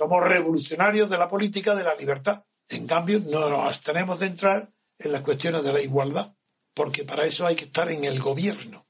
Somos 0.00 0.26
revolucionarios 0.26 1.10
de 1.10 1.18
la 1.18 1.28
política 1.28 1.74
de 1.74 1.84
la 1.84 1.94
libertad. 1.94 2.42
En 2.70 2.86
cambio, 2.86 3.20
no 3.26 3.50
nos 3.50 3.66
abstenemos 3.66 4.18
de 4.18 4.28
entrar 4.28 4.72
en 4.98 5.12
las 5.12 5.20
cuestiones 5.20 5.62
de 5.62 5.74
la 5.74 5.82
igualdad, 5.82 6.32
porque 6.72 7.04
para 7.04 7.26
eso 7.26 7.46
hay 7.46 7.54
que 7.54 7.66
estar 7.66 7.92
en 7.92 8.04
el 8.06 8.18
gobierno 8.18 8.86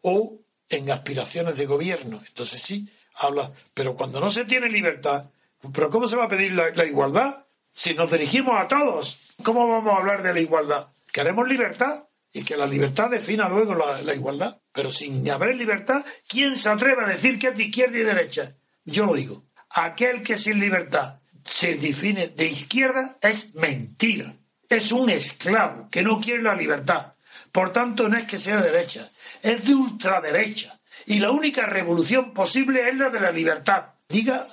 o 0.00 0.40
en 0.70 0.90
aspiraciones 0.90 1.58
de 1.58 1.66
gobierno. 1.66 2.22
Entonces 2.26 2.62
sí, 2.62 2.88
habla, 3.16 3.52
pero 3.74 3.94
cuando 3.94 4.20
no 4.20 4.30
se 4.30 4.46
tiene 4.46 4.70
libertad, 4.70 5.26
¿pero 5.70 5.90
cómo 5.90 6.08
se 6.08 6.16
va 6.16 6.24
a 6.24 6.28
pedir 6.30 6.52
la, 6.52 6.86
igualdad? 6.86 7.44
Si 7.70 7.92
nos 7.92 8.10
dirigimos 8.10 8.58
a 8.58 8.66
todos, 8.66 9.34
¿cómo 9.42 9.68
vamos 9.68 9.92
a 9.92 9.98
hablar 9.98 10.22
de 10.22 10.32
la 10.32 10.40
igualdad? 10.40 10.88
Queremos 11.12 11.46
libertad 11.46 12.08
y 12.32 12.42
que 12.42 12.56
la 12.56 12.66
libertad 12.66 13.10
defina 13.10 13.50
luego 13.50 13.74
la, 13.74 14.00
la 14.00 14.14
igualdad. 14.14 14.62
Pero 14.72 14.90
sin 14.90 15.28
haber 15.30 15.56
libertad, 15.56 16.02
¿quién 16.26 16.56
se 16.56 16.70
atreve 16.70 17.04
a 17.04 17.08
decir 17.08 17.38
que 17.38 17.48
es 17.48 17.56
de 17.58 17.64
izquierda 17.64 17.98
y 17.98 18.02
derecha? 18.02 18.56
Yo 18.86 19.04
lo 19.04 19.12
digo. 19.12 19.44
Aquel 19.74 20.22
que 20.22 20.38
sin 20.38 20.60
libertad 20.60 21.20
se 21.44 21.74
define 21.74 22.28
de 22.28 22.46
izquierda 22.46 23.18
es 23.20 23.54
mentira. 23.56 24.36
Es 24.68 24.92
un 24.92 25.10
esclavo 25.10 25.88
que 25.90 26.02
no 26.02 26.20
quiere 26.20 26.42
la 26.42 26.54
libertad. 26.54 27.14
Por 27.50 27.72
tanto, 27.72 28.08
no 28.08 28.16
es 28.16 28.24
que 28.24 28.38
sea 28.38 28.60
derecha, 28.60 29.08
es 29.42 29.64
de 29.64 29.74
ultraderecha. 29.74 30.80
Y 31.06 31.18
la 31.18 31.32
única 31.32 31.66
revolución 31.66 32.32
posible 32.32 32.88
es 32.88 32.96
la 32.96 33.10
de 33.10 33.20
la 33.20 33.30
libertad. 33.30 33.94
Diga, 34.08 34.46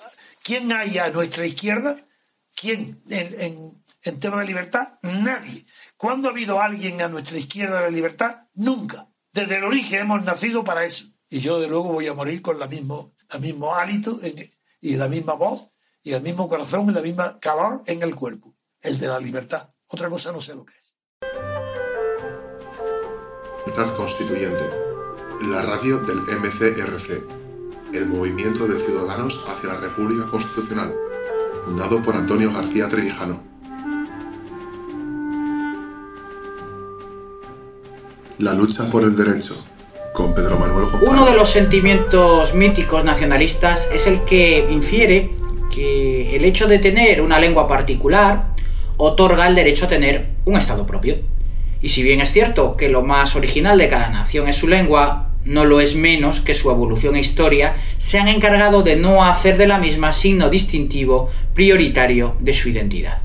¿quién 0.44 0.72
hay 0.72 0.98
a 0.98 1.10
nuestra 1.10 1.46
izquierda? 1.46 1.96
¿Quién 2.56 3.02
en, 3.10 3.82
en, 4.04 4.20
tema 4.20 4.42
de 4.42 4.48
libertad? 4.48 5.00
Nadie. 5.04 5.66
¿Cuándo 5.98 6.28
ha 6.28 6.32
habido 6.32 6.62
alguien 6.62 7.02
a 7.02 7.08
nuestra 7.08 7.38
izquierda 7.38 7.78
de 7.78 7.84
la 7.84 7.96
libertad? 7.96 8.48
Nunca. 8.56 9.08
Desde 9.32 9.58
el 9.58 9.64
origen 9.64 10.02
hemos 10.02 10.24
nacido 10.24 10.64
para 10.64 10.84
eso. 10.84 11.06
Y 11.30 11.40
yo, 11.40 11.60
de 11.60 11.68
luego, 11.68 11.94
voy 11.94 12.08
a 12.08 12.14
morir 12.14 12.42
con 12.42 12.60
la 12.60 12.68
mismo, 12.68 13.16
el 13.32 13.40
mismo 13.40 13.74
hálito 13.74 14.20
y 14.82 14.98
la 14.98 15.08
misma 15.08 15.36
voz 15.36 15.72
y 16.04 16.14
el 16.14 16.22
mismo 16.22 16.50
corazón 16.50 16.90
y 16.90 16.94
la 16.94 17.02
misma 17.02 17.40
calor 17.40 17.84
en 17.86 18.02
el 18.02 18.16
cuerpo. 18.16 18.56
El 18.82 19.00
de 19.00 19.08
la 19.08 19.20
libertad. 19.20 19.70
Otra 19.88 20.10
cosa 20.10 20.32
no 20.32 20.42
sé 20.42 20.56
lo 20.56 20.66
que 20.66 20.74
es. 20.74 20.92
Constituyente, 23.96 24.64
la 25.50 25.62
radio 25.62 26.00
del 26.00 26.20
MCRC, 26.20 27.94
el 27.94 28.06
Movimiento 28.08 28.68
de 28.68 28.80
Ciudadanos 28.80 29.44
hacia 29.48 29.74
la 29.74 29.80
República 29.80 30.28
Constitucional, 30.28 30.94
fundado 31.66 32.02
por 32.04 32.16
Antonio 32.16 32.52
García 32.52 32.90
Trevijano. 32.90 33.42
La 38.40 38.54
lucha 38.54 38.84
por 38.92 39.04
el 39.04 39.16
derecho, 39.16 39.56
con 40.14 40.34
Pedro. 40.34 40.58
Uno 41.02 41.26
de 41.26 41.36
los 41.36 41.50
sentimientos 41.50 42.54
míticos 42.54 43.04
nacionalistas 43.04 43.88
es 43.94 44.08
el 44.08 44.22
que 44.22 44.68
infiere 44.70 45.32
que 45.74 46.36
el 46.36 46.46
hecho 46.46 46.68
de 46.68 46.80
tener 46.80 47.22
una 47.22 47.40
lengua 47.40 47.68
particular 47.68 48.48
otorga 48.98 49.48
el 49.48 49.56
derecho 49.56 49.86
a 49.86 49.90
tener 49.90 50.28
un 50.46 50.58
Estado 50.58 50.86
propio. 50.86 51.18
Y 51.82 51.90
si 51.90 52.04
bien 52.04 52.22
es 52.22 52.32
cierto 52.32 52.78
que 52.78 52.90
lo 52.90 53.02
más 53.02 53.36
original 53.36 53.78
de 53.78 53.90
cada 53.90 54.10
nación 54.10 54.48
es 54.48 54.58
su 54.58 54.68
lengua, 54.68 55.30
no 55.46 55.66
lo 55.66 55.80
es 55.82 55.96
menos 55.96 56.42
que 56.42 56.54
su 56.54 56.70
evolución 56.70 57.16
e 57.16 57.22
historia 57.22 57.78
se 57.98 58.20
han 58.20 58.28
encargado 58.28 58.84
de 58.84 58.96
no 58.96 59.24
hacer 59.24 59.58
de 59.58 59.68
la 59.68 59.80
misma 59.80 60.14
signo 60.14 60.50
distintivo 60.50 61.30
prioritario 61.56 62.36
de 62.40 62.54
su 62.54 62.70
identidad. 62.70 63.20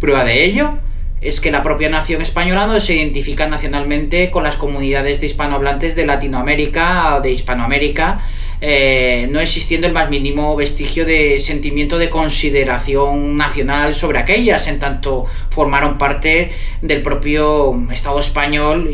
Prueba 0.00 0.24
de 0.24 0.44
ello 0.44 0.78
es 1.24 1.40
que 1.40 1.50
la 1.50 1.62
propia 1.62 1.88
nación 1.88 2.20
española 2.20 2.66
no 2.66 2.78
se 2.80 2.94
identifica 2.94 3.48
nacionalmente 3.48 4.30
con 4.30 4.44
las 4.44 4.56
comunidades 4.56 5.20
de 5.20 5.26
hispanohablantes 5.26 5.96
de 5.96 6.04
Latinoamérica, 6.04 7.18
de 7.22 7.32
Hispanoamérica, 7.32 8.20
eh, 8.60 9.26
no 9.30 9.40
existiendo 9.40 9.86
el 9.86 9.94
más 9.94 10.10
mínimo 10.10 10.54
vestigio 10.54 11.06
de 11.06 11.40
sentimiento 11.40 11.96
de 11.96 12.10
consideración 12.10 13.38
nacional 13.38 13.94
sobre 13.94 14.18
aquellas, 14.18 14.68
en 14.68 14.78
tanto 14.78 15.24
formaron 15.48 15.96
parte 15.96 16.52
del 16.82 17.02
propio 17.02 17.74
Estado 17.90 18.20
español, 18.20 18.90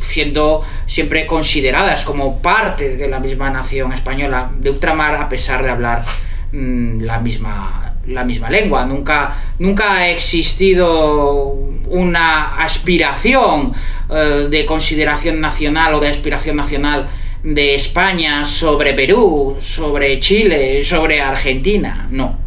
siendo 0.00 0.62
siempre 0.86 1.26
consideradas 1.26 2.04
como 2.04 2.40
parte 2.40 2.96
de 2.96 3.08
la 3.08 3.18
misma 3.18 3.50
nación 3.50 3.92
española 3.92 4.52
de 4.56 4.70
ultramar, 4.70 5.16
a 5.16 5.28
pesar 5.28 5.64
de 5.64 5.70
hablar 5.70 6.04
mm, 6.52 7.00
la 7.00 7.18
misma 7.18 7.93
la 8.06 8.24
misma 8.24 8.50
lengua. 8.50 8.86
Nunca, 8.86 9.36
nunca 9.58 9.96
ha 9.96 10.10
existido 10.10 11.44
una 11.86 12.56
aspiración 12.56 13.72
eh, 14.10 14.46
de 14.50 14.66
consideración 14.66 15.40
nacional 15.40 15.94
o 15.94 16.00
de 16.00 16.08
aspiración 16.08 16.56
nacional 16.56 17.08
de 17.42 17.74
España 17.74 18.46
sobre 18.46 18.94
Perú, 18.94 19.58
sobre 19.60 20.18
Chile, 20.20 20.82
sobre 20.84 21.20
Argentina. 21.20 22.08
No. 22.10 22.38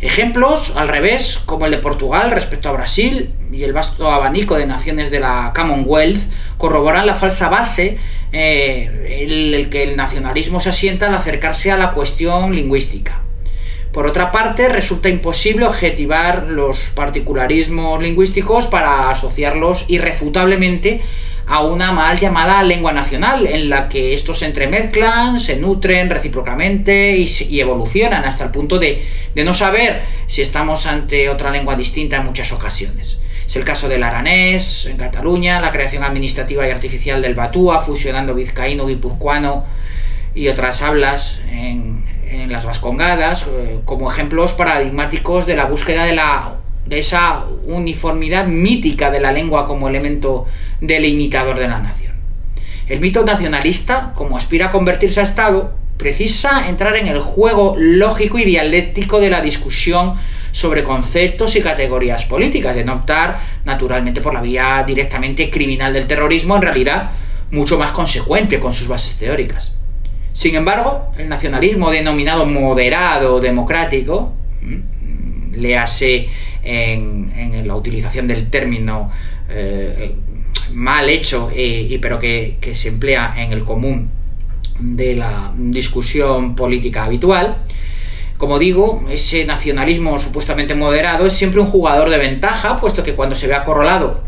Ejemplos, 0.00 0.72
al 0.76 0.88
revés, 0.88 1.40
como 1.46 1.64
el 1.64 1.70
de 1.70 1.78
Portugal 1.78 2.30
respecto 2.30 2.68
a 2.68 2.72
Brasil 2.72 3.32
y 3.50 3.62
el 3.62 3.72
vasto 3.72 4.10
abanico 4.10 4.56
de 4.56 4.66
naciones 4.66 5.10
de 5.10 5.20
la 5.20 5.52
Commonwealth, 5.54 6.20
corroboran 6.58 7.06
la 7.06 7.14
falsa 7.14 7.48
base 7.48 7.98
eh, 8.32 9.22
en 9.22 9.54
el 9.54 9.70
que 9.70 9.82
el 9.84 9.96
nacionalismo 9.96 10.60
se 10.60 10.70
asienta 10.70 11.06
al 11.06 11.14
acercarse 11.14 11.70
a 11.70 11.78
la 11.78 11.92
cuestión 11.92 12.54
lingüística. 12.54 13.23
Por 13.94 14.08
otra 14.08 14.32
parte, 14.32 14.68
resulta 14.68 15.08
imposible 15.08 15.66
objetivar 15.66 16.48
los 16.48 16.80
particularismos 16.96 18.02
lingüísticos 18.02 18.66
para 18.66 19.08
asociarlos 19.08 19.84
irrefutablemente 19.86 21.00
a 21.46 21.62
una 21.62 21.92
mal 21.92 22.18
llamada 22.18 22.60
lengua 22.64 22.92
nacional, 22.92 23.46
en 23.46 23.70
la 23.70 23.88
que 23.88 24.14
estos 24.14 24.40
se 24.40 24.46
entremezclan, 24.46 25.40
se 25.40 25.54
nutren 25.54 26.10
recíprocamente 26.10 27.16
y, 27.16 27.60
evolucionan 27.60 28.24
hasta 28.24 28.42
el 28.42 28.50
punto 28.50 28.80
de, 28.80 29.06
no 29.36 29.54
saber 29.54 30.02
si 30.26 30.42
estamos 30.42 30.86
ante 30.86 31.28
otra 31.28 31.52
lengua 31.52 31.76
distinta 31.76 32.16
en 32.16 32.24
muchas 32.24 32.50
ocasiones. 32.50 33.20
Es 33.46 33.54
el 33.54 33.64
caso 33.64 33.88
del 33.88 34.02
aranés 34.02 34.86
en 34.86 34.96
Cataluña, 34.96 35.60
la 35.60 35.70
creación 35.70 36.02
administrativa 36.02 36.66
y 36.66 36.72
artificial 36.72 37.22
del 37.22 37.36
batúa, 37.36 37.80
fusionando 37.80 38.34
vizcaíno, 38.34 38.86
guipuzcoano 38.86 39.66
y 40.34 40.48
otras 40.48 40.82
hablas 40.82 41.38
en, 41.50 42.04
las 42.48 42.64
vascongadas, 42.64 43.46
eh, 43.48 43.78
como 43.84 44.10
ejemplos 44.10 44.52
paradigmáticos 44.52 45.46
de 45.46 45.54
la 45.54 45.66
búsqueda 45.66 46.04
de 46.04 46.16
la 46.16 46.56
de 46.86 46.98
esa 46.98 47.44
uniformidad 47.66 48.46
mítica 48.46 49.10
de 49.10 49.20
la 49.20 49.32
lengua 49.32 49.66
como 49.66 49.88
elemento 49.88 50.46
delimitador 50.80 51.58
de 51.58 51.68
la 51.68 51.78
nación. 51.78 52.12
El 52.88 53.00
mito 53.00 53.24
nacionalista, 53.24 54.12
como 54.14 54.36
aspira 54.36 54.66
a 54.66 54.70
convertirse 54.70 55.20
a 55.20 55.24
Estado, 55.24 55.72
precisa 55.96 56.68
entrar 56.68 56.96
en 56.96 57.06
el 57.06 57.20
juego 57.20 57.76
lógico 57.78 58.38
y 58.38 58.44
dialéctico 58.44 59.20
de 59.20 59.30
la 59.30 59.40
discusión 59.40 60.16
sobre 60.52 60.84
conceptos 60.84 61.56
y 61.56 61.62
categorías 61.62 62.26
políticas, 62.26 62.76
de 62.76 62.84
no 62.84 62.94
optar 62.94 63.40
naturalmente 63.64 64.20
por 64.20 64.34
la 64.34 64.42
vía 64.42 64.84
directamente 64.86 65.50
criminal 65.50 65.92
del 65.92 66.06
terrorismo, 66.06 66.56
en 66.56 66.62
realidad 66.62 67.12
mucho 67.50 67.78
más 67.78 67.92
consecuente 67.92 68.60
con 68.60 68.74
sus 68.74 68.86
bases 68.86 69.16
teóricas. 69.16 69.76
Sin 70.34 70.56
embargo, 70.56 71.12
el 71.16 71.28
nacionalismo 71.28 71.92
denominado 71.92 72.44
moderado 72.44 73.40
democrático, 73.40 74.32
le 75.52 75.78
hace 75.78 76.28
en, 76.64 77.62
la 77.64 77.76
utilización 77.76 78.26
del 78.26 78.50
término 78.50 79.12
eh, 79.48 80.12
mal 80.72 81.08
hecho, 81.08 81.52
y, 81.54 81.96
pero 81.98 82.18
que, 82.18 82.58
se 82.74 82.88
emplea 82.88 83.34
en 83.36 83.52
el 83.52 83.64
común 83.64 84.10
de 84.80 85.14
la 85.14 85.52
discusión 85.56 86.56
política 86.56 87.04
habitual. 87.04 87.58
Como 88.36 88.58
digo, 88.58 89.04
ese 89.08 89.44
nacionalismo 89.44 90.18
supuestamente 90.18 90.74
moderado 90.74 91.26
es 91.26 91.34
siempre 91.34 91.60
un 91.60 91.68
jugador 91.68 92.10
de 92.10 92.18
ventaja, 92.18 92.80
puesto 92.80 93.04
que 93.04 93.14
cuando 93.14 93.36
se 93.36 93.46
ve 93.46 93.54
acorralado 93.54 94.20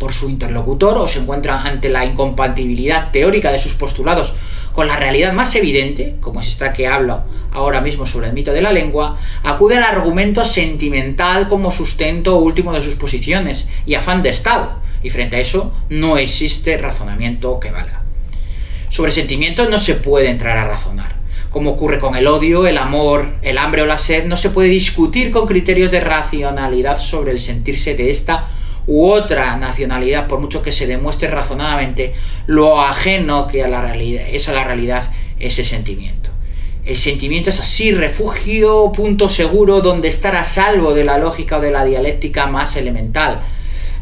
por 0.00 0.12
su 0.12 0.28
interlocutor 0.28 0.98
o 0.98 1.06
se 1.06 1.20
encuentra 1.20 1.62
ante 1.62 1.88
la 1.88 2.04
incompatibilidad 2.04 3.12
teórica 3.12 3.52
de 3.52 3.60
sus 3.60 3.74
postulados 3.74 4.34
con 4.74 4.86
la 4.86 4.96
realidad 4.96 5.32
más 5.32 5.54
evidente, 5.54 6.16
como 6.20 6.40
es 6.40 6.48
esta 6.48 6.72
que 6.72 6.86
hablo 6.86 7.24
ahora 7.52 7.80
mismo 7.80 8.06
sobre 8.06 8.28
el 8.28 8.32
mito 8.32 8.52
de 8.52 8.62
la 8.62 8.72
lengua, 8.72 9.18
acude 9.42 9.76
al 9.76 9.84
argumento 9.84 10.44
sentimental 10.44 11.48
como 11.48 11.70
sustento 11.70 12.38
último 12.38 12.72
de 12.72 12.82
sus 12.82 12.94
posiciones 12.94 13.68
y 13.86 13.94
afán 13.94 14.22
de 14.22 14.30
Estado, 14.30 14.80
y 15.02 15.10
frente 15.10 15.36
a 15.36 15.40
eso 15.40 15.74
no 15.88 16.18
existe 16.18 16.76
razonamiento 16.76 17.58
que 17.58 17.70
valga. 17.70 18.02
Sobre 18.88 19.12
sentimientos 19.12 19.68
no 19.68 19.78
se 19.78 19.94
puede 19.94 20.30
entrar 20.30 20.56
a 20.56 20.66
razonar, 20.66 21.16
como 21.50 21.70
ocurre 21.70 21.98
con 21.98 22.16
el 22.16 22.26
odio, 22.26 22.66
el 22.66 22.78
amor, 22.78 23.34
el 23.42 23.58
hambre 23.58 23.82
o 23.82 23.86
la 23.86 23.98
sed, 23.98 24.26
no 24.26 24.36
se 24.36 24.50
puede 24.50 24.68
discutir 24.68 25.30
con 25.32 25.46
criterios 25.46 25.90
de 25.90 26.00
racionalidad 26.00 26.98
sobre 26.98 27.32
el 27.32 27.40
sentirse 27.40 27.96
de 27.96 28.10
esta 28.10 28.48
u 28.86 29.06
otra 29.06 29.56
nacionalidad, 29.56 30.26
por 30.26 30.40
mucho 30.40 30.62
que 30.62 30.72
se 30.72 30.86
demuestre 30.86 31.28
razonadamente 31.28 32.14
lo 32.46 32.80
ajeno 32.80 33.48
que 33.48 33.64
a 33.64 33.68
la 33.68 33.80
realidad, 33.80 34.24
es 34.30 34.48
a 34.48 34.52
la 34.52 34.64
realidad 34.64 35.04
ese 35.38 35.64
sentimiento. 35.64 36.30
El 36.84 36.96
sentimiento 36.96 37.50
es 37.50 37.60
así, 37.60 37.92
refugio, 37.92 38.90
punto 38.92 39.28
seguro, 39.28 39.80
donde 39.80 40.08
estar 40.08 40.34
a 40.34 40.44
salvo 40.44 40.94
de 40.94 41.04
la 41.04 41.18
lógica 41.18 41.58
o 41.58 41.60
de 41.60 41.70
la 41.70 41.84
dialéctica 41.84 42.46
más 42.46 42.76
elemental, 42.76 43.42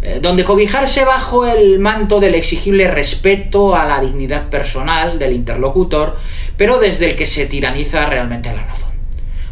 eh, 0.00 0.20
donde 0.22 0.44
cobijarse 0.44 1.04
bajo 1.04 1.44
el 1.44 1.80
manto 1.80 2.20
del 2.20 2.36
exigible 2.36 2.88
respeto 2.88 3.75
a 3.75 3.84
la 3.84 4.00
dignidad 4.00 4.48
personal 4.48 5.19
del 5.19 5.32
interlocutor, 5.32 6.19
pero 6.56 6.78
desde 6.78 7.10
el 7.10 7.16
que 7.16 7.26
se 7.26 7.46
tiraniza 7.46 8.06
realmente 8.06 8.52
la 8.54 8.64
razón. 8.64 8.88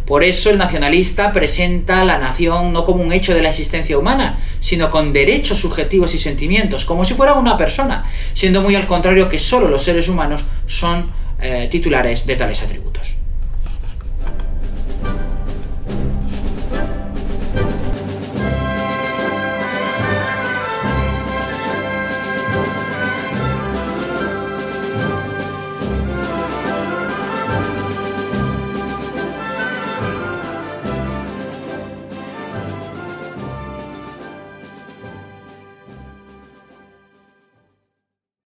Por 0.06 0.22
eso 0.22 0.50
el 0.50 0.58
nacionalista 0.58 1.32
presenta 1.32 2.02
a 2.02 2.04
la 2.04 2.18
nación 2.18 2.72
no 2.72 2.84
como 2.84 3.02
un 3.02 3.12
hecho 3.12 3.34
de 3.34 3.42
la 3.42 3.50
existencia 3.50 3.98
humana, 3.98 4.38
sino 4.60 4.90
con 4.90 5.12
derechos 5.12 5.58
subjetivos 5.58 6.14
y 6.14 6.18
sentimientos, 6.18 6.84
como 6.84 7.04
si 7.04 7.14
fuera 7.14 7.34
una 7.34 7.56
persona, 7.56 8.08
siendo 8.32 8.62
muy 8.62 8.76
al 8.76 8.86
contrario 8.86 9.28
que 9.28 9.40
solo 9.40 9.68
los 9.68 9.82
seres 9.82 10.08
humanos 10.08 10.44
son 10.66 11.10
eh, 11.40 11.68
titulares 11.70 12.24
de 12.24 12.36
tales 12.36 12.62
atributos. 12.62 13.16